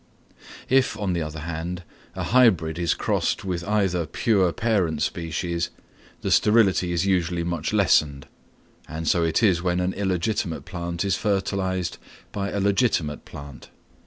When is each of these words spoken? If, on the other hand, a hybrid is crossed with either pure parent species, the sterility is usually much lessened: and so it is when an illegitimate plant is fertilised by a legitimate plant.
If, 0.67 0.97
on 0.97 1.13
the 1.13 1.21
other 1.21 1.41
hand, 1.41 1.83
a 2.15 2.23
hybrid 2.23 2.79
is 2.79 2.95
crossed 2.95 3.45
with 3.45 3.63
either 3.65 4.07
pure 4.07 4.51
parent 4.51 5.03
species, 5.03 5.69
the 6.21 6.31
sterility 6.31 6.91
is 6.91 7.05
usually 7.05 7.43
much 7.43 7.71
lessened: 7.71 8.25
and 8.89 9.07
so 9.07 9.23
it 9.23 9.43
is 9.43 9.61
when 9.61 9.79
an 9.79 9.93
illegitimate 9.93 10.65
plant 10.65 11.05
is 11.05 11.17
fertilised 11.17 11.99
by 12.31 12.49
a 12.49 12.59
legitimate 12.59 13.25
plant. 13.25 13.69